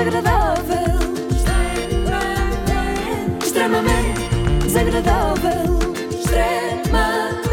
[0.00, 0.98] desagradável.
[3.42, 4.20] Extremamente
[4.64, 5.78] desagradável.
[6.10, 7.50] Extremamente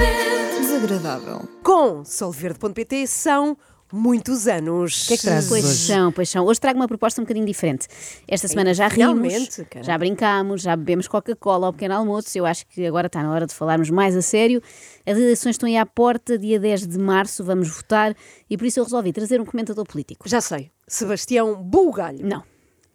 [0.62, 1.50] Desagradável.
[1.62, 3.58] Com solverde.pt são
[3.92, 5.04] muitos anos.
[5.04, 5.76] O que é que trazes Pois hoje?
[5.76, 6.46] são, pois são.
[6.46, 7.88] Hoje trago uma proposta um bocadinho diferente.
[8.26, 12.38] Esta semana já rimos, já brincámos, já bebemos Coca-Cola ao pequeno almoço.
[12.38, 14.62] Eu acho que agora está na hora de falarmos mais a sério.
[15.06, 18.16] As eleições estão aí à porta, dia 10 de março, vamos votar
[18.50, 20.30] e por isso eu resolvi trazer um comentador político.
[20.30, 20.72] Já sei.
[20.88, 22.26] Sebastião Bugalho.
[22.26, 22.44] Não.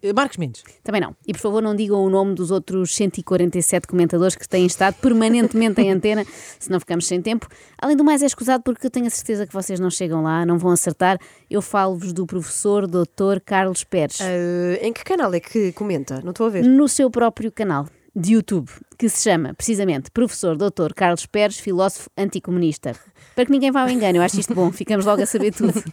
[0.03, 0.63] Eh, Marcos Mendes.
[0.83, 1.15] Também não.
[1.25, 5.81] E por favor, não digam o nome dos outros 147 comentadores que têm estado permanentemente
[5.81, 6.25] em antena,
[6.59, 7.47] senão ficamos sem tempo.
[7.81, 10.45] Além do mais, é escusado porque eu tenho a certeza que vocês não chegam lá,
[10.45, 11.17] não vão acertar.
[11.49, 13.39] Eu falo-vos do professor Dr.
[13.45, 14.19] Carlos Pérez.
[14.21, 16.19] Ah, em que canal é que comenta?
[16.21, 16.63] Não estou a ver.
[16.65, 20.93] no seu próprio canal de YouTube, que se chama precisamente Professor Dr.
[20.95, 22.95] Carlos Pérez, filósofo anticomunista.
[23.35, 25.73] Para que ninguém vá ao engano, eu acho isto bom, ficamos logo a saber tudo.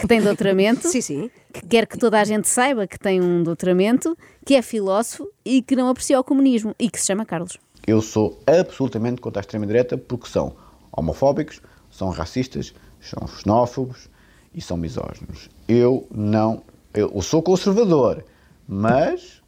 [0.00, 1.30] Que tem doutoramento, Sim, sim.
[1.52, 5.62] que quer que toda a gente saiba que tem um doutoramento, que é filósofo e
[5.62, 7.58] que não aprecia o comunismo e que se chama Carlos.
[7.86, 10.54] Eu sou absolutamente contra a extrema-direita porque são
[10.92, 14.08] homofóbicos, são racistas, são xenófobos
[14.54, 15.48] e são misóginos.
[15.68, 16.62] Eu não.
[16.92, 18.24] Eu, sou conservador,
[18.68, 19.42] mas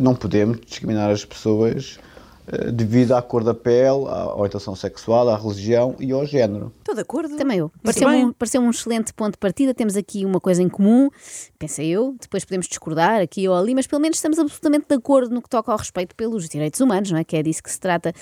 [0.00, 2.09] não podemos discriminar as pessoas eh,
[2.72, 6.72] devido à cor da pele, à orientação sexual, à religião e ao género.
[6.78, 7.36] Estou de acordo.
[7.36, 7.70] Também eu.
[7.82, 8.24] Bem.
[8.26, 9.72] um, pareceu um excelente ponto de partida.
[9.74, 11.08] Temos aqui uma coisa em comum,
[11.58, 12.16] pensei eu.
[12.20, 15.48] Depois podemos discordar aqui ou ali, mas pelo menos estamos absolutamente de acordo no que
[15.48, 17.24] toca ao respeito pelos direitos humanos, não é?
[17.24, 18.12] Que é disso que se trata.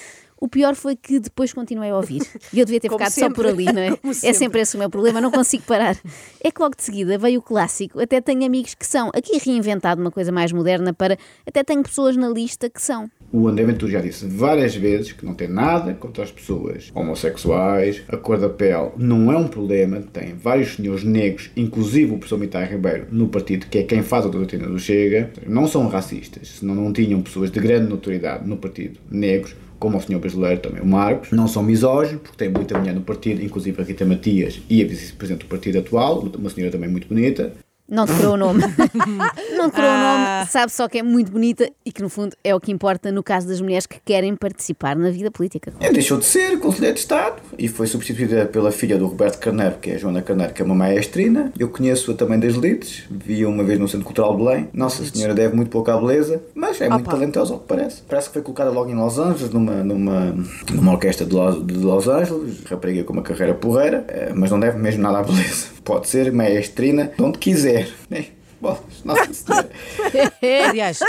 [0.40, 2.22] O pior foi que depois continuei a ouvir.
[2.52, 3.68] E eu devia ter Como ficado só por sempre.
[3.68, 3.96] ali, não é?
[3.98, 4.38] Como É sempre.
[4.38, 5.96] sempre esse o meu problema, não consigo parar.
[6.40, 8.00] É que logo de seguida veio o clássico.
[8.00, 9.08] Até tenho amigos que são.
[9.08, 11.18] Aqui reinventado uma coisa mais moderna para.
[11.44, 13.10] Até tenho pessoas na lista que são.
[13.30, 18.02] O André Ventura já disse várias vezes que não tem nada contra as pessoas homossexuais,
[18.08, 22.38] a cor da pele não é um problema, tem vários senhores negros, inclusive o professor
[22.38, 26.56] Mitai Ribeiro, no partido, que é quem faz a doutrina do Chega, não são racistas,
[26.58, 30.80] senão não tinham pessoas de grande notoriedade no partido, negros, como o senhor brasileiro também,
[30.80, 34.60] o Marcos, não são misóginos, porque tem muita mulher no partido, inclusive a Rita Matias
[34.70, 37.53] e a vice-presidente do partido atual, uma senhora também muito bonita,
[37.88, 38.62] Não decorou o nome.
[39.56, 40.34] não decorou Ah.
[40.34, 42.71] o nome, sabe só que é muito bonita e que, no fundo, é o que
[42.71, 45.72] importa no caso das mulheres que querem participar na vida política.
[45.81, 49.77] Ele deixou de ser conselheiro de Estado e foi substituída pela filha do Roberto Carneiro,
[49.81, 51.53] que é a Joana Carneiro, que é uma maestrina.
[51.59, 54.69] Eu conheço-a também das lides, vi-a uma vez no Centro Cultural de Belém.
[54.72, 57.12] Nossa Senhora deve muito pouco à beleza, mas é muito Opa.
[57.12, 58.03] talentosa, ao que parece.
[58.03, 60.34] Parece que foi colocada logo em Los Angeles, numa, numa,
[60.72, 64.60] numa orquestra de Los, de Los Angeles, rapariga com uma carreira porreira, eh, mas não
[64.60, 65.78] deve mesmo nada à beleza.
[65.88, 67.88] Pode ser maestrina de onde quiser.
[68.10, 68.26] Eh,
[68.60, 69.71] bolas, Nossa Senhora.
[70.69, 71.00] Aliás,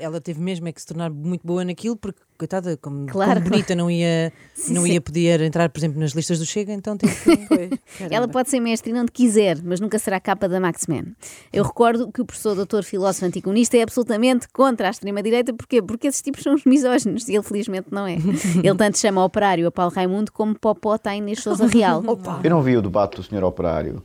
[0.00, 3.50] ela teve mesmo é que se tornar muito boa naquilo, porque, coitada, como, Claro, como
[3.50, 4.32] bonita não ia,
[4.70, 4.94] não sim.
[4.94, 7.78] ia poder entrar, por exemplo, nas listas do Chega, então teve que.
[8.10, 11.14] Ela pode ser mestre onde quiser, mas nunca será capa da Maxman.
[11.52, 15.54] Eu recordo que o professor doutor filósofo anticomunista é absolutamente contra a extrema-direita.
[15.54, 15.80] Porquê?
[15.80, 18.16] Porque esses tipos são os misóginos e ele felizmente não é.
[18.64, 22.02] Ele tanto chama operário a Paulo Raimundo como Popó está a Inês Sousa Real.
[22.42, 24.02] Eu não vi o debate do senhor operário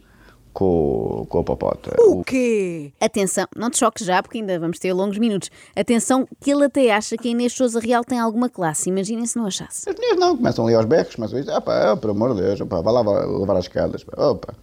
[0.53, 1.95] com, com a Popota.
[1.99, 2.91] O quê?
[2.99, 5.49] Atenção, não te choques já, porque ainda vamos ter longos minutos.
[5.75, 8.89] Atenção, que ele até acha que a Inês Sousa Real tem alguma classe.
[8.89, 9.89] Imaginem se não achasse.
[9.89, 12.41] As mulheres não, começam ali aos berros, começam a dizer, ah pá, pelo amor de
[12.41, 14.05] Deus, opá, vai lá lavar, as escadas.
[14.17, 14.53] Opa.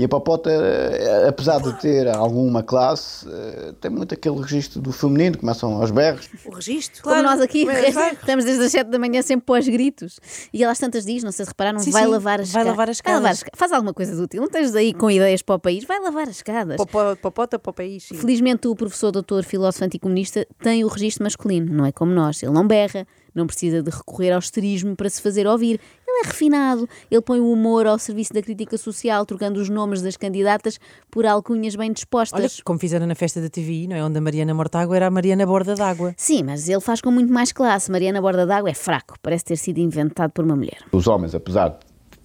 [0.00, 4.92] E a Popota, eh, apesar de ter alguma classe, eh, tem muito aquele registro do
[4.92, 6.26] feminino, começam aos berros.
[6.46, 7.02] O registro?
[7.02, 7.66] Como nós aqui,
[8.18, 10.18] estamos desde as 7 da manhã sempre pós gritos.
[10.54, 12.62] E ela às tantas diz, não sei se repararam, Sim, vai sim, lavar as vai
[12.62, 12.66] escadas.
[12.70, 13.30] lavar as Vai lavar escadas.
[13.30, 14.40] as esca- Faz alguma coisa de útil.
[14.40, 16.76] Não estejas aí com ideias para o país, vai lavar as escadas.
[16.78, 18.04] Popó- Popota para o país.
[18.04, 18.14] sim.
[18.14, 22.42] Felizmente o professor doutor filósofo anticomunista tem o registro masculino, não é como nós.
[22.42, 25.78] Ele não berra, não precisa de recorrer ao esterismo para se fazer ouvir.
[26.20, 30.02] Ele é refinado, ele põe o humor ao serviço da crítica social, trocando os nomes
[30.02, 30.78] das candidatas
[31.10, 32.38] por alcunhas bem dispostas.
[32.38, 34.04] Olha, como fizeram na festa da TVI, não é?
[34.04, 36.12] Onde a Mariana Mortágua era a Mariana Borda d'Água.
[36.18, 37.90] Sim, mas ele faz com muito mais classe.
[37.90, 40.78] Mariana Borda d'Água é fraco, parece ter sido inventado por uma mulher.
[40.92, 41.76] Os homens, apesar de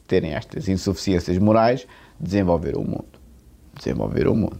[0.07, 1.87] terem estas insuficiências morais,
[2.19, 3.05] desenvolveram o mundo.
[3.77, 4.59] Desenvolveram o mundo.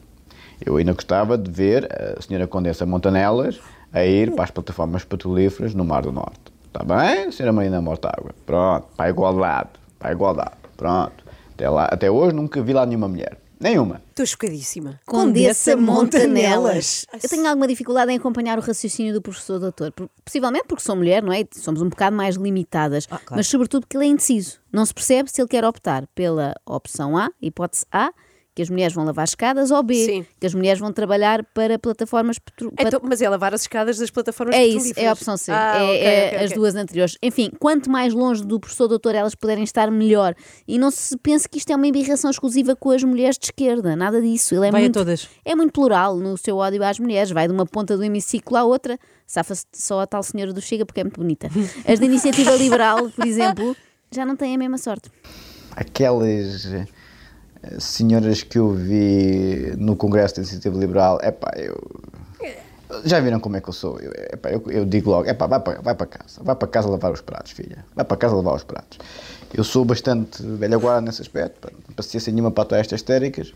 [0.66, 3.60] Eu ainda gostava de ver a senhora Condessa Montanelas
[3.92, 6.55] a ir para as plataformas petrolíferas no Mar do Norte.
[6.76, 8.36] Está bem, senhora Marina Mortágua?
[8.46, 9.70] Pronto, para a igualdade.
[9.98, 10.58] Para a igualdade.
[10.76, 11.24] Pronto.
[11.54, 13.38] Até, lá, até hoje nunca vi lá nenhuma mulher.
[13.58, 14.02] Nenhuma.
[14.10, 15.00] Estou chocadíssima.
[15.06, 17.06] Condessa Montanelas.
[17.14, 19.94] Eu tenho alguma dificuldade em acompanhar o raciocínio do professor doutor.
[20.26, 21.46] Possivelmente porque sou mulher, não é?
[21.50, 23.08] Somos um bocado mais limitadas.
[23.10, 23.38] Ah, claro.
[23.38, 24.60] Mas sobretudo porque ele é indeciso.
[24.70, 28.12] Não se percebe se ele quer optar pela opção A, hipótese A,
[28.56, 30.26] que as mulheres vão lavar escadas, ou B, Sim.
[30.40, 32.72] que as mulheres vão trabalhar para plataformas petro...
[32.80, 35.08] Então, mas é lavar as escadas das plataformas É isso, é petrolíferas.
[35.10, 35.52] a opção C.
[35.52, 36.58] Ah, é ok, é ok, as ok.
[36.58, 37.18] duas anteriores.
[37.22, 40.34] Enfim, quanto mais longe do professor doutor elas puderem estar, melhor.
[40.66, 43.94] E não se pense que isto é uma embirração exclusiva com as mulheres de esquerda.
[43.94, 44.56] Nada disso.
[44.56, 45.28] Ele é Vai a muito, todas.
[45.44, 47.32] É muito plural no seu ódio às mulheres.
[47.32, 48.98] Vai de uma ponta do hemiciclo à outra.
[49.28, 51.50] Safa-se só a tal senhora do Chega porque é muito bonita.
[51.86, 53.76] As da Iniciativa Liberal, por exemplo,
[54.12, 55.10] já não têm a mesma sorte.
[55.76, 56.66] Aquelas
[57.80, 61.76] senhoras que eu vi no Congresso da Iniciativa Liberal, epá, eu.
[63.04, 64.00] Já viram como é que eu sou?
[64.00, 66.88] Eu, epá, eu, eu digo logo, epá, vai para, vai para casa, vai para casa
[66.88, 67.84] lavar os pratos, filha.
[67.96, 69.00] Vai para casa lavar os pratos.
[69.54, 73.54] Eu sou bastante velha guarda nesse aspecto, pá, não paciência nenhuma para todas estas histéricas.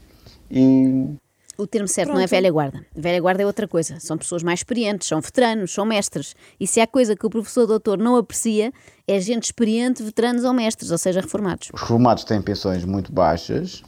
[0.49, 1.15] E
[1.57, 2.85] O termo certo não é velha guarda.
[2.95, 3.99] Velha guarda é outra coisa.
[3.99, 6.35] São pessoas mais experientes, são veteranos, são mestres.
[6.59, 8.71] E se há coisa que o professor doutor não aprecia,
[9.07, 11.69] é gente experiente, veteranos ou mestres, ou seja, reformados.
[11.73, 13.83] os reformados têm pensões muito baixas,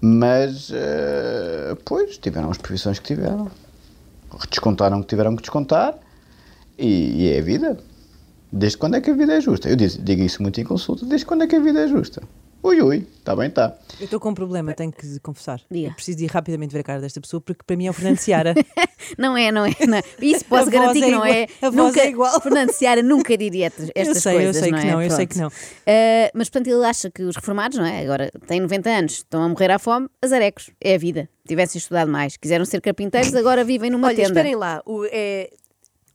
[0.00, 3.50] mas, eh, pois, tiveram as profissões que tiveram.
[4.48, 5.94] Descontaram o que tiveram que descontar
[6.78, 7.78] e, e é a vida.
[8.52, 9.68] Desde quando é que a vida é justa?
[9.68, 11.04] Eu digo, digo isso muito em consulta.
[11.04, 12.22] Desde quando é que a vida é justa?
[12.62, 13.76] Ui, ui, está bem, está.
[13.98, 15.60] Eu estou com um problema, tenho que confessar.
[15.70, 15.88] Diga.
[15.88, 17.92] Eu preciso de ir rapidamente ver a cara desta pessoa porque para mim é o
[17.92, 18.54] Fernando Seara.
[19.18, 19.70] Não é, não é.
[19.86, 19.98] Não.
[19.98, 20.02] é.
[20.20, 21.46] Isso posso A garantir é que não é.
[21.62, 22.40] A voz nunca, é igual.
[22.40, 24.56] Fernando Seara nunca diria estas estas sei, eu coisas.
[24.56, 24.90] sei não que é?
[24.90, 25.32] não, eu sei Pronto.
[25.32, 25.48] que não.
[25.86, 28.02] Ah, mas, portanto, ele acha que os reformados, não é?
[28.02, 30.70] Agora têm 90 anos, estão a morrer à fome, azarecos.
[30.80, 31.28] É a vida.
[31.46, 34.28] Tivessem estudado mais, quiseram ser carpinteiros, agora vivem numa Olha, tenda.
[34.28, 34.82] esperem lá.
[34.86, 35.50] O, é,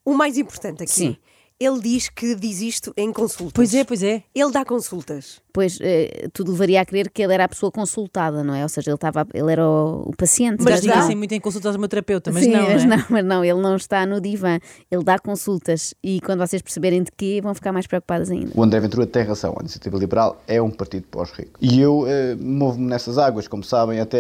[0.06, 0.92] o mais importante aqui.
[0.92, 1.18] Sim.
[1.60, 3.54] Ele diz que diz isto em consultas.
[3.54, 4.24] pois é, pois é.
[4.34, 5.42] Ele dá consultas.
[5.56, 8.62] Pois eh, tudo levaria a crer que ele era a pessoa consultada, não é?
[8.64, 10.62] Ou seja, ele, estava, ele era o, o paciente.
[10.62, 12.64] Mas diga assim muito em consultas ao meu terapeuta, mas Sim, não.
[12.64, 12.98] mas não, é?
[12.98, 14.60] não, mas não, ele não está no divã,
[14.92, 18.52] ele dá consultas e quando vocês perceberem de quê, vão ficar mais preocupadas ainda.
[18.54, 19.56] O André Ventura tem razão.
[19.58, 21.54] A Iniciativa Liberal é um partido ricos.
[21.62, 24.18] E eu eh, movo-me nessas águas, como sabem, até.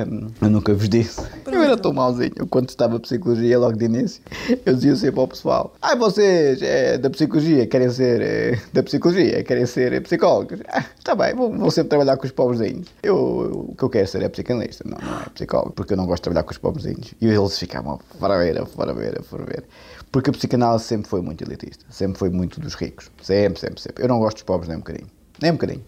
[0.00, 0.06] eh,
[0.40, 1.22] eu nunca vos disse.
[1.46, 2.32] Eu era tão mauzinho.
[2.36, 4.22] Eu, quando estava psicologia, logo de início,
[4.64, 8.20] eu dizia sempre ao pessoal: Ai, vocês é, da psicologia querem ser.
[8.20, 10.60] eh, da psicologia querem ser eh, psicólogos.
[10.72, 12.86] Ah, está bem, vou, vou sempre trabalhar com os pobrezinhos.
[13.02, 15.96] Eu, eu- o que eu quero ser é psicanalista, não, não é psicólogo, porque eu
[15.96, 17.12] não gosto de trabalhar com os pobrezinhos.
[17.20, 19.64] E eles ficavam fora ver, fora ver, fora ver.
[20.12, 23.10] Porque a psicanálise sempre foi muito elitista, sempre foi muito dos ricos.
[23.22, 24.04] Sempre, sempre, sempre.
[24.04, 25.08] Eu não gosto dos pobres nem um bocadinho.
[25.42, 25.84] Nem um bocadinho.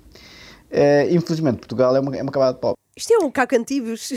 [0.70, 2.78] Eh, infelizmente, Portugal é uma, é uma camada de pobres.
[2.96, 4.08] Isto é um cacantivos.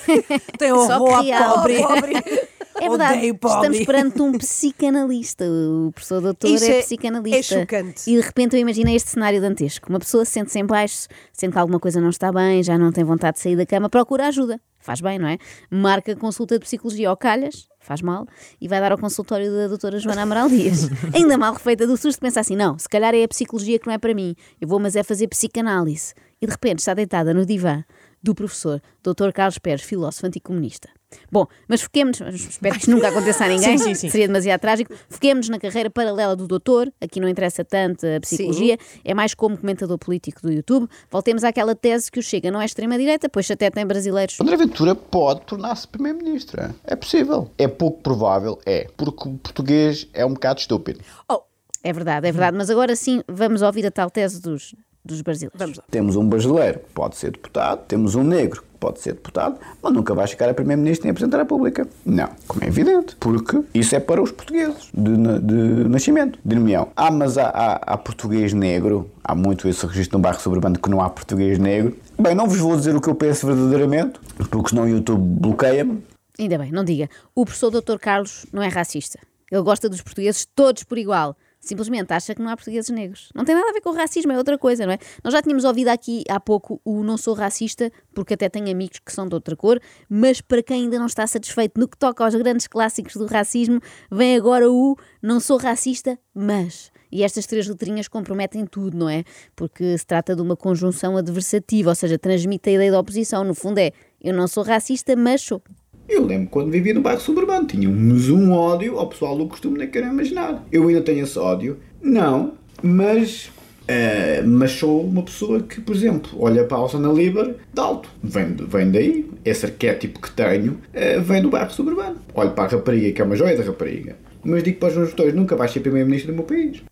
[0.58, 1.76] Tem Só horror que à há- pobre.
[2.78, 5.44] É verdade, Odeio estamos perante um psicanalista.
[5.44, 7.54] O professor doutor Isso é, é- psicanalista.
[7.54, 8.10] é chocante.
[8.10, 9.88] E de repente eu imaginei este cenário dantesco.
[9.88, 13.04] Uma pessoa sente-se em baixo, sente que alguma coisa não está bem, já não tem
[13.04, 14.60] vontade de sair da cama, procura ajuda.
[14.78, 15.38] Faz bem, não é?
[15.68, 18.24] Marca consulta de psicologia ao calhas, faz mal,
[18.60, 20.88] e vai dar ao consultório da doutora Joana Amaral Dias.
[21.12, 23.94] Ainda mal refeita do susto, pensa assim, não, se calhar é a psicologia que não
[23.94, 24.36] é para mim.
[24.60, 26.14] Eu vou, mas é fazer psicanálise.
[26.40, 27.82] E de repente está deitada no divã
[28.22, 29.32] do professor Dr.
[29.32, 30.88] Carlos Pérez, filósofo anticomunista.
[31.30, 34.10] Bom, mas foquemos, espero que isto nunca aconteça a ninguém, Sim, sim, sim.
[34.10, 34.94] seria demasiado trágico.
[35.08, 39.56] Foquemos na carreira paralela do doutor, aqui não interessa tanto a psicologia, é mais como
[39.56, 40.88] comentador político do YouTube.
[41.10, 44.40] Voltemos àquela tese que o Chega não é extrema-direita, pois até tem brasileiros.
[44.40, 46.74] André Ventura pode tornar-se Primeiro-Ministro.
[46.84, 47.50] É possível.
[47.58, 48.86] É pouco provável, é.
[48.96, 51.00] Porque o português é um bocado estúpido.
[51.30, 51.40] Oh,
[51.82, 54.74] É verdade, é verdade, mas agora sim vamos ouvir a tal tese dos,
[55.06, 55.58] dos brasileiros.
[55.58, 55.84] vamos lá.
[55.90, 59.92] Temos um brasileiro que pode ser deputado, temos um negro que pode ser deputado, mas
[59.92, 61.88] nunca vai chegar a primeiro-ministro nem a Presidente da República.
[62.04, 66.88] Não, como é evidente, porque isso é para os portugueses de, de nascimento, de nomeão.
[66.94, 70.90] Ah, mas há, há, há português negro, há muito esse registro no bairro suburbano que
[70.90, 71.96] não há português negro.
[72.18, 74.20] Bem, não vos vou dizer o que eu penso verdadeiramente,
[74.50, 76.02] porque senão o YouTube bloqueia-me.
[76.38, 77.08] Ainda bem, não diga.
[77.34, 77.96] O professor Dr.
[77.98, 79.18] Carlos não é racista.
[79.50, 81.36] Ele gosta dos portugueses todos por igual.
[81.60, 83.30] Simplesmente acha que não há portugueses negros.
[83.34, 84.98] Não tem nada a ver com racismo, é outra coisa, não é?
[85.24, 89.00] Nós já tínhamos ouvido aqui há pouco o não sou racista, porque até tenho amigos
[89.04, 92.24] que são de outra cor, mas para quem ainda não está satisfeito no que toca
[92.24, 96.90] aos grandes clássicos do racismo, vem agora o não sou racista, mas.
[97.10, 99.24] E estas três letrinhas comprometem tudo, não é?
[99.54, 103.44] Porque se trata de uma conjunção adversativa, ou seja, transmite a ideia da oposição.
[103.44, 105.62] No fundo é, eu não sou racista, mas sou.
[106.08, 109.88] Eu lembro quando vivia no bairro suburbano, tínhamos um ódio ao pessoal do costume, nem
[109.90, 110.64] quero imaginar.
[110.70, 111.78] Eu ainda tenho esse ódio?
[112.00, 113.50] Não, mas.
[113.88, 118.08] eh, mas sou uma pessoa que, por exemplo, olha para a Alsana Liber de alto.
[118.22, 122.16] Vem, vem daí, esse arquétipo que tenho eh, vem do bairro suburbano.
[122.34, 124.16] Olho para a rapariga, que é uma joia da rapariga.
[124.44, 126.82] Mas digo para os meus doutores, nunca vais ser primeiro-ministro do meu país.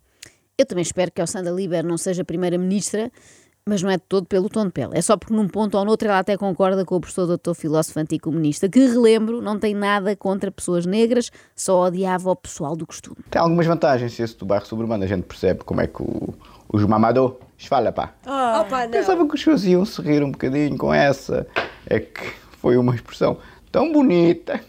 [0.57, 3.11] Eu também espero que a Sandra Liber não seja primeira-ministra,
[3.67, 4.91] mas não é de todo pelo tom de pele.
[4.93, 7.99] É só porque num ponto ou noutro ela até concorda com o professor doutor filósofo
[7.99, 13.17] anticomunista, que, relembro, não tem nada contra pessoas negras, só odiava o pessoal do costume.
[13.31, 14.13] Tem algumas vantagens.
[14.13, 16.31] Se esse do bairro suburbano a gente percebe como é que o,
[16.71, 18.13] os mamador, esfala pá.
[18.23, 18.91] Opa, não.
[18.91, 21.47] Pensava que os senhores iam se rir um bocadinho com essa.
[21.87, 23.39] É que foi uma expressão
[23.71, 24.61] tão bonita.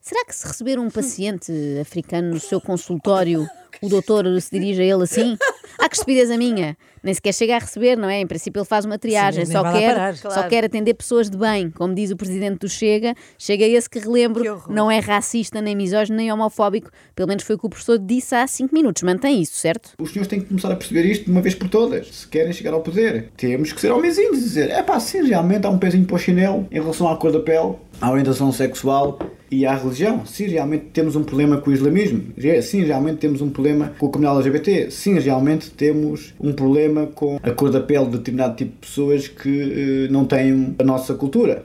[0.00, 3.48] Será que se receber um paciente africano no seu consultório,
[3.80, 5.38] o doutor se dirige a ele assim?
[5.78, 6.76] Ah, que estupidez a minha!
[7.02, 8.20] Nem sequer chega a receber, não é?
[8.20, 11.70] Em princípio ele faz uma triagem, Sim, só, quer, só quer atender pessoas de bem.
[11.70, 15.76] Como diz o presidente do Chega, chega esse que relembro, Que não é racista, nem
[15.76, 16.90] misógino, nem homofóbico.
[17.14, 19.02] Pelo menos foi o que o professor disse há 5 minutos.
[19.02, 19.90] Mantém isso, certo?
[19.98, 22.08] Os senhores têm que começar a perceber isto de uma vez por todas.
[22.08, 25.66] Se querem chegar ao poder, temos que ser homenzinhos e dizer: é pá, sim, realmente
[25.66, 29.18] há um pezinho para o chinelo em relação à cor da pele, à orientação sexual
[29.54, 30.26] e à religião.
[30.26, 32.22] Sim, realmente temos um problema com o islamismo.
[32.62, 34.90] Sim, realmente temos um problema com a comunidade LGBT.
[34.90, 39.28] Sim, realmente temos um problema com a cor da pele de determinado tipo de pessoas
[39.28, 41.64] que eh, não têm a nossa cultura.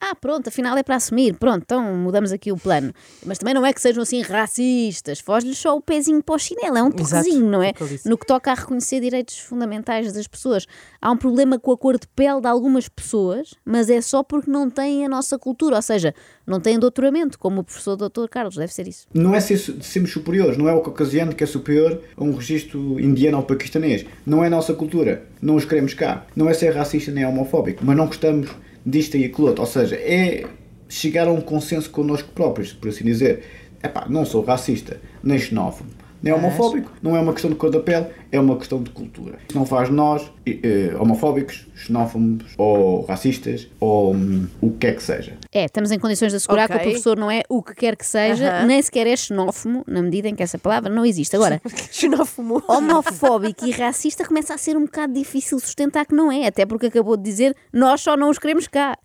[0.00, 1.34] Ah, pronto, afinal é para assumir.
[1.34, 2.92] Pronto, então mudamos aqui o plano.
[3.26, 5.18] Mas também não é que sejam assim racistas.
[5.18, 6.78] Foge-lhes só o pezinho para o chinelo.
[6.78, 7.72] É um toquezinho, não é?
[8.04, 10.66] No que toca a reconhecer direitos fundamentais das pessoas.
[11.00, 14.50] Há um problema com a cor de pele de algumas pessoas, mas é só porque
[14.50, 15.76] não têm a nossa cultura.
[15.76, 16.14] Ou seja,
[16.46, 18.28] não têm doutoramento, como o professor Dr.
[18.30, 18.56] Carlos.
[18.56, 19.06] Deve ser isso.
[19.12, 23.00] Não é ser, sermos superiores, não é o caucasiano que é superior a um registro
[23.00, 24.06] indiano ou paquistanês.
[24.24, 26.26] Não é a nossa cultura, não os queremos cá.
[26.36, 28.48] Não é ser racista nem homofóbico, mas não gostamos
[28.88, 29.62] disto e aquilo outro.
[29.62, 30.44] Ou seja, é
[30.88, 33.42] chegar a um consenso connosco próprios, por assim dizer.
[33.82, 35.90] Epá, não sou racista, nem xenófobo,
[36.20, 36.92] nem homofóbico.
[37.00, 39.38] Não é uma questão de cor da pele, é uma questão de cultura.
[39.48, 44.92] Isso não faz de nós eh, homofóbicos, xenófobos ou racistas ou hum, o que é
[44.92, 45.36] que seja.
[45.52, 46.86] É, estamos em condições de assegurar que Ok.
[46.86, 48.66] o professor não é o que quer que seja, Aham.
[48.66, 51.34] nem sequer é xenófobo, na medida em que essa palavra não existe.
[51.36, 52.62] Agora, Xenófobo.
[52.68, 56.86] homofóbico e racista começa a ser um bocado difícil sustentar que não é, até porque
[56.86, 58.96] acabou de dizer nós só não os queremos cá.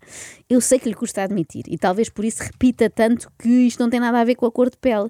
[0.48, 3.88] Eu sei que lhe custa admitir e talvez por isso repita tanto que isto não
[3.88, 5.08] tem nada a ver com a cor de pele,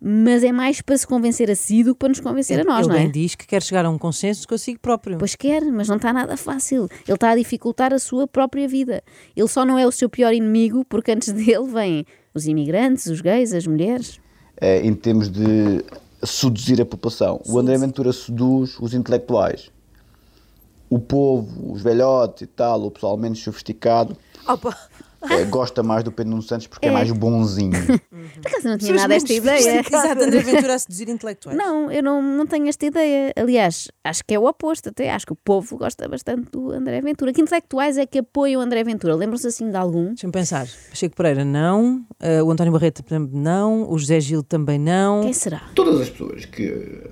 [0.00, 2.80] mas é mais para se convencer a si do que para nos convencer a nós,
[2.86, 3.02] Ele não é?
[3.04, 5.16] bem diz que quer chegar a um consenso consigo próprio.
[5.16, 6.88] Pois quer, mas não está nada fácil.
[7.06, 9.00] Ele está a dificultar a sua própria vida.
[9.36, 13.20] Ele só não é o seu pior inimigo porque antes dele vêm os imigrantes, os
[13.20, 14.18] gays, as mulheres.
[14.60, 15.84] eh, em termos de
[16.24, 17.40] seduzir a população.
[17.46, 19.70] O André Ventura seduz os intelectuais.
[20.90, 24.16] O povo, os velhotes e tal, o pessoal menos sofisticado,
[24.48, 24.76] Opa.
[25.30, 27.72] Eh, gosta mais do Pedro Nuno Santos porque é, mais bonzinho.
[28.10, 29.80] Por acaso não tinha nada esta ideia.
[29.80, 31.56] Exato, André Ventura a seduzir intelectuais.
[31.56, 33.32] Não, eu não, não tenho esta ideia.
[33.36, 35.10] Aliás, acho que é o oposto até.
[35.10, 37.32] Acho que o povo gosta bastante do André Ventura.
[37.32, 39.14] Que intelectuais é que apoiam o André Ventura?
[39.14, 40.08] Lembram-se assim de algum?
[40.08, 40.66] Deixa-me pensar.
[40.90, 42.04] Pacheco Pereira, não.
[42.20, 43.90] Eh, o António Barreto, por exemplo, não.
[43.90, 45.22] O José Gil também não.
[45.22, 45.62] Quem será?
[45.74, 46.64] Todas as pessoas que.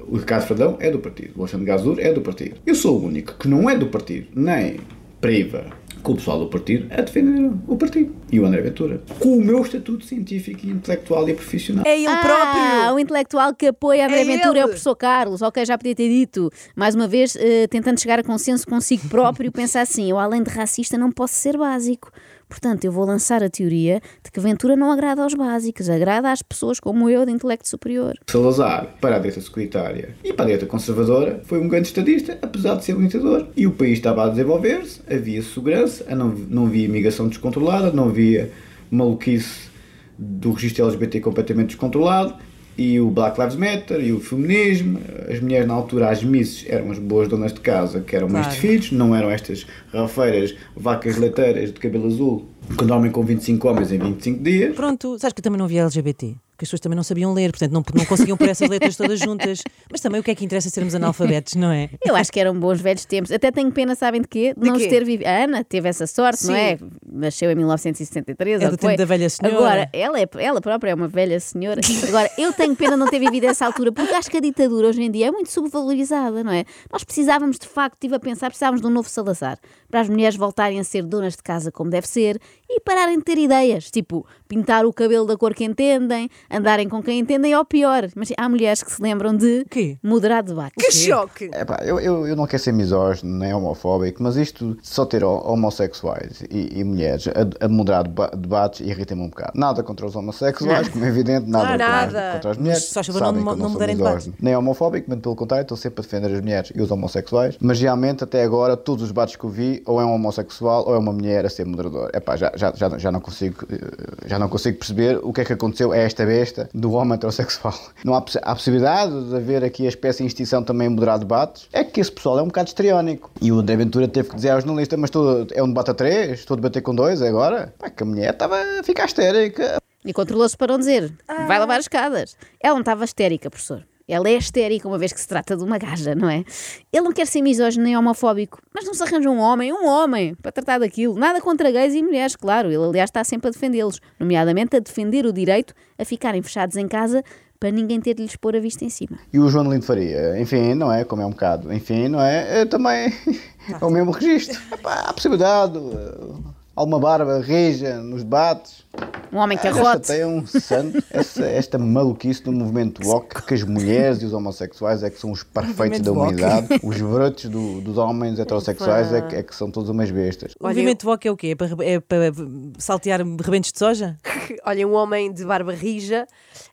[0.06, 2.60] O Ricardo Fradão é do partido, o Alexandre Gazur é do partido.
[2.66, 4.80] Eu sou o único que não é do partido, nem
[5.20, 8.14] priva com o pessoal do partido a defender o partido.
[8.30, 9.00] E o André Ventura.
[9.18, 11.84] Com o meu estatuto científico intelectual e profissional.
[11.86, 12.94] É ele Ah, próprio.
[12.94, 14.68] o intelectual que apoia André É Ventura é o ele.
[14.68, 15.42] professor Carlos.
[15.42, 16.50] Ok, já podia ter dito.
[16.74, 20.50] Mais uma vez, eh, tentando chegar a consenso consigo próprio, pensar assim: eu, além de
[20.50, 22.10] racista, não posso ser básico.
[22.52, 26.42] Portanto, eu vou lançar a teoria de que Ventura não agrada aos básicos, agrada às
[26.42, 28.12] pessoas como eu, de intelecto superior.
[28.26, 32.74] Salazar, para a direita securitária e para a direita conservadora, foi um grande estadista, apesar
[32.74, 33.08] de ser um.
[33.56, 38.52] E o país estava a desenvolver-se, havia segurança, não, não havia imigração descontrolada, não havia
[38.90, 39.70] maluquice
[40.18, 42.34] do registro LGBT completamente descontrolado,
[42.76, 44.98] e o Black Lives Matter, e o feminismo,
[45.30, 48.46] as mulheres na altura, as misses, eram as boas donas de casa, que eram mães
[48.48, 48.60] de Claro.
[48.60, 52.46] filhos, não eram estas rafeiras, vacas leiteiras de cabelo azul,
[52.78, 54.74] que dormem com 25 homens em 25 dias.
[54.74, 56.34] Pronto, sabes que eu também não via LGBT.
[56.52, 59.18] Porque as pessoas também não sabiam ler, portanto não, não conseguiam pôr essas letras todas
[59.18, 59.62] juntas.
[59.90, 61.90] Mas também o que é que interessa sermos analfabetos, não é?
[62.04, 63.32] Eu acho que eram bons velhos tempos.
[63.32, 64.54] Até tenho pena, sabem de quê?
[64.56, 64.88] De, não os quê?
[64.88, 65.26] ter vivido.
[65.26, 66.60] A Ana teve essa sorte, não Sim.
[66.60, 66.78] é?
[67.10, 68.62] Nasceu em 1963.
[68.62, 68.90] É do o que foi.
[68.90, 69.56] tempo da velha senhora.
[69.56, 71.80] Agora, ela, é, ela própria é uma velha senhora.
[72.06, 74.88] Agora, eu tenho pena de não ter vivido essa altura, porque acho que a ditadura
[74.88, 76.64] hoje em dia é muito subvalorizada, não é?
[76.92, 79.58] Nós precisávamos, de facto, estive a pensar, precisávamos de um novo Salazar.
[79.90, 83.24] Para as mulheres voltarem a ser donas de casa como deve ser e pararem de
[83.24, 87.64] ter ideias, tipo pintar o cabelo da cor que entendem, andarem com quem entendem, ou
[87.64, 88.08] pior.
[88.14, 89.98] Mas há mulheres que se lembram de quê?
[90.02, 90.74] moderar debate.
[90.78, 91.44] Que choque.
[91.46, 95.24] Epá, eu, eu, eu não quero ser misógino nem homofóbico, mas isto de só ter
[95.24, 99.52] ho- homossexuais e, e mulheres a, a moderar deba- debates irrita-me um bocado.
[99.54, 102.04] Nada contra os homossexuais, como é evidente, nada, Nada.
[102.06, 102.92] Contra, contra as mulheres.
[102.94, 104.34] Mas só Sabem não- que eu não sou misógino.
[104.40, 107.56] Nem homofóbico, mas pelo contrário, estou sempre a defender as mulheres e os homossexuais.
[107.60, 110.94] Mas realmente, até agora, todos os debates que eu vi, ou é um homossexual ou
[110.94, 112.10] é uma mulher a ser moderador.
[112.14, 115.44] Epá, já, já, já, já, não consigo, eh, já não consigo perceber o que é
[115.44, 117.74] que aconteceu a esta besta do homem heterossexual.
[118.04, 121.68] Não há, há possibilidade de haver aqui a espécie de instituição também moderar debates.
[121.72, 123.30] É que esse pessoal é um bocado histriónico.
[123.40, 125.94] E o André Ventura teve que dizer ao jornalista: Mas estou, é um debate a
[125.94, 126.40] três?
[126.40, 127.74] Estou a debater com dois agora?
[127.78, 129.76] Pá, que a mulher estava a ficar histérica.
[130.04, 131.12] E controlou-se para não dizer,
[131.46, 132.36] vai lavar as escadas.
[132.60, 133.86] Ela não estava histérica, professor.
[134.12, 136.44] Ela é histérica, uma vez que se trata de uma gaja, não é?
[136.92, 140.34] Ele não quer ser misógino nem homofóbico, mas não se arranja um homem, um homem,
[140.34, 141.14] para tratar daquilo.
[141.14, 142.68] Nada contra gays e mulheres, claro.
[142.70, 146.86] Ele, aliás, está sempre a defendê-los, nomeadamente a defender o direito a ficarem fechados em
[146.86, 147.24] casa
[147.58, 149.18] para ninguém ter de lhes pôr a vista em cima.
[149.32, 151.04] E o João Lindo Faria, enfim, não é?
[151.04, 152.62] Como é um bocado, enfim, não é?
[152.62, 153.12] É também
[153.80, 154.60] é o mesmo registro.
[154.72, 156.34] Epá, há possibilidade, eh,
[156.76, 158.84] alguma barba rija nos debates.
[159.32, 160.08] Um homem Ah, carrote.
[160.08, 165.02] já um santo essa, esta maluquice do movimento woke que as mulheres e os homossexuais
[165.02, 169.36] é que são os perfeitos da humanidade, os brotos do- dos homens heterossexuais é que,
[169.36, 170.52] é que são todos umas bestas.
[170.60, 171.46] O movimento VOC é o quê?
[171.48, 172.32] É para, é para
[172.78, 174.18] saltear rebentos de soja?
[174.66, 176.26] Olha, um homem de barba rija,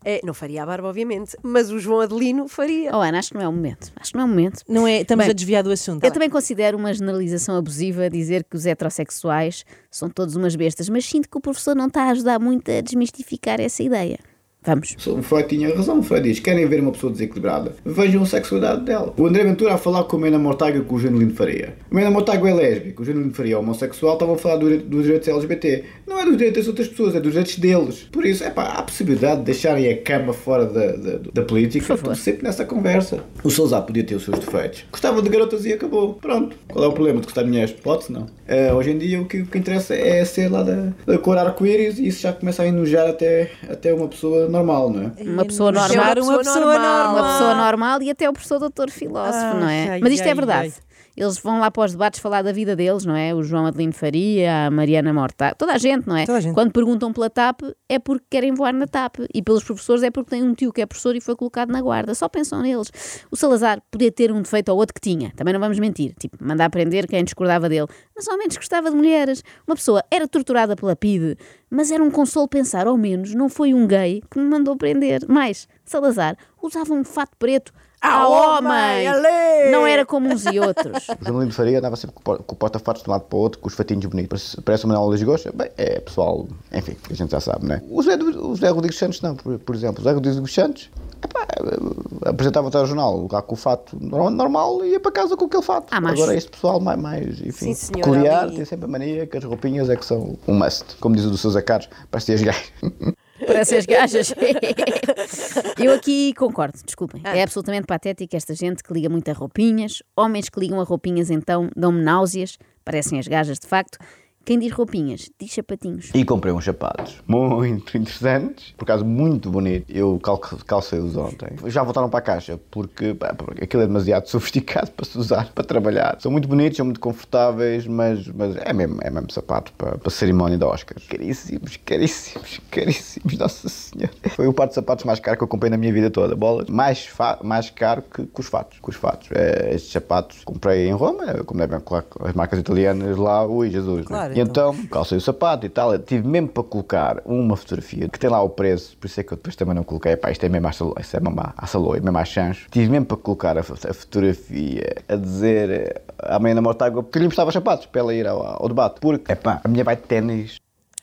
[0.03, 2.91] eh, não faria a barba, obviamente, mas o João Adelino faria.
[2.95, 3.91] Oh, Ana, acho que não é o momento.
[3.95, 4.63] Acho que não é o momento.
[4.67, 5.01] Não é?
[5.01, 6.03] Estamos Bem, a desviar do assunto.
[6.03, 11.05] Eu também considero uma generalização abusiva dizer que os heterossexuais são todos umas bestas, mas
[11.05, 14.28] sinto que o professor não está a ajudar muito a desmistificar essa ideia.
[14.65, 14.95] Vamos.
[15.07, 15.99] O Freud tinha razão.
[15.99, 17.75] O Freud diz: querem ver uma pessoa desequilibrada?
[17.85, 19.13] Vejam a sexualidade dela.
[19.17, 21.75] O André Ventura a falar com a Mena Mortágua e com o Janelino Faria.
[21.89, 24.13] O Mena Mortágua é lésbico, o Janelino Faria é homossexual.
[24.13, 25.85] Estavam a falar do, dos direitos LGBT.
[26.05, 28.07] Não é dos direitos das outras pessoas, é dos direitos deles.
[28.11, 31.41] Por isso, é pá, há a possibilidade de deixarem a cama fora da, da, da
[31.43, 31.93] política.
[31.93, 33.23] Estou sempre nessa conversa.
[33.41, 34.83] O Salazar podia ter os seus defeitos.
[34.91, 36.15] Gostava de garotas e acabou.
[36.15, 36.57] Pronto.
[36.67, 37.71] Qual é o problema de gostar de mulheres?
[37.71, 38.27] Pode-se não.
[38.45, 41.37] Eh, hoje em dia o que, o que interessa é ser lá da, da cor
[41.37, 45.24] arco-íris e isso já começa a enojar até, até uma pessoa normal, não é?
[45.24, 46.29] Uma pessoa Enojar normal.
[46.29, 47.13] uma pessoa normal.
[47.15, 49.89] Uma pessoa normal e até o professor doutor filósofo, Ai, não é?
[49.89, 50.74] ai, Mas isto é ai, verdade.
[51.15, 53.33] Eles vão lá para os debates falar da vida deles, não é?
[53.33, 56.25] O João Adelino Faria, a Mariana Morta, toda a gente, não é?
[56.25, 56.53] Gente.
[56.53, 59.17] Quando perguntam pela TAP, é porque querem voar na TAP.
[59.33, 61.81] E pelos professores é porque tem um tio que é professor e foi colocado na
[61.81, 62.13] guarda.
[62.15, 62.91] Só pensam neles.
[63.31, 66.13] O Salazar podia ter um defeito ou outro que tinha, também não vamos mentir.
[66.19, 67.87] Tipo, mandar prender quem discordava dele.
[68.15, 69.43] Mas ao menos gostava de mulheres.
[69.67, 71.37] Uma pessoa era torturada pela PIDE,
[71.69, 75.27] mas era um consolo pensar, ao menos não foi um gay que me mandou prender.
[75.27, 77.73] Mais, Salazar usava um fato preto.
[78.01, 79.08] Ah, A homem, homem!
[79.08, 79.72] ale!
[79.72, 81.08] Não era como uns e outros.
[81.10, 83.41] O João de Lindo Faria andava sempre com o porta-fatos de um lado para o
[83.41, 84.56] outro, com os fatinhos bonitos.
[84.63, 85.51] Parece, uma Manuel Lisgocha.
[85.53, 87.82] Bem, é pessoal, enfim, a gente já sabe, não é?
[87.89, 90.00] O José, o José Rodrigues Santos, não, por, por exemplo.
[90.00, 90.89] O José Rodrigues Santos
[91.25, 95.63] eh, apresentava-te ao jornal lá com o fato normal, e ia para casa com aquele
[95.63, 95.88] fato.
[95.91, 96.15] Ah, macho.
[96.22, 99.89] Agora este pessoal mais, mais enfim, Sim, peculiar, tem sempre a mania que as roupinhas
[99.89, 100.96] é que são um must.
[101.01, 102.72] Como diz o do Sousa Carlos, parece as gajos.
[103.50, 104.34] Parece as gajas.
[105.81, 107.20] Eu aqui concordo, desculpem.
[107.24, 107.35] Ah.
[107.35, 110.03] É absolutamente patético esta gente que liga muito a roupinhas.
[110.16, 112.59] Homens que ligam a roupinhas, então, dão-me náuseas.
[112.85, 113.98] Parecem as gajas, de facto.
[114.45, 116.09] Quem diz roupinhas, diz sapatinhos.
[116.13, 119.85] E comprei uns sapatos muito interessantes, por acaso muito bonito.
[119.89, 121.49] Eu cal- calcei-os ontem.
[121.67, 125.51] Já voltaram para a caixa, porque, pá, porque aquilo é demasiado sofisticado para se usar,
[125.53, 126.17] para trabalhar.
[126.19, 130.07] São muito bonitos, são muito confortáveis, mas, mas é, mesmo, é mesmo sapato para, para
[130.07, 130.97] a cerimónia da Oscar.
[131.07, 134.11] Caríssimos, caríssimos, caríssimos, Nossa Senhora.
[134.31, 136.35] Foi o par de sapatos mais caro que eu comprei na minha vida toda.
[136.35, 137.07] Bolas, mais,
[137.43, 138.79] mais caro que, que os fatos.
[138.81, 139.29] Que os fatos.
[139.31, 144.07] É, estes sapatos comprei em Roma, como devem claro, as marcas italianas lá, ui, Jesus.
[144.07, 144.28] né?
[144.35, 145.94] E então, calcei o sapato e tal.
[145.94, 149.24] Eu tive mesmo para colocar uma fotografia que tem lá o preço, por isso é
[149.24, 150.15] que eu depois também não coloquei.
[150.15, 152.68] Pá, isto é mesmo à salo, isto é mesmo à- à saloi, mesmo à chancho.
[152.70, 153.63] Tive mesmo para colocar a, a
[153.94, 158.27] fotografia a dizer eh, à mãe da Mortágua porque lhe emprestava sapatos para ela ir
[158.27, 159.00] ao, ao debate.
[159.00, 160.57] Porque, epá, a minha vai de ténis.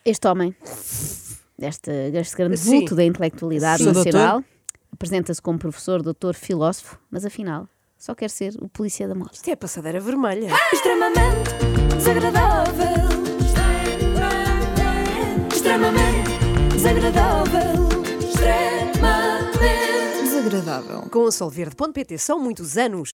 [0.04, 0.54] Este homem,
[1.58, 2.70] deste, deste grande Sim.
[2.80, 3.92] vulto da intelectualidade Sim.
[3.92, 4.42] nacional,
[4.92, 9.30] apresenta-se como professor, doutor, filósofo, mas afinal só quer ser o polícia da moda.
[9.32, 10.50] Isto é a passadeira vermelha.
[10.72, 11.50] Extremamente
[11.96, 12.95] desagradável.
[15.66, 16.30] Extremamente
[16.72, 17.88] desagradável.
[18.20, 19.58] Extremamente
[20.22, 21.02] Desagradável.
[21.10, 23.10] Com a Solverde.pt são muitos anos